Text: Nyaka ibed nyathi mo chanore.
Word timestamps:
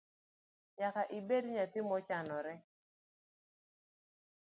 Nyaka 0.77 1.01
ibed 1.17 1.43
nyathi 1.53 1.79
mo 1.87 1.97
chanore. 2.07 2.53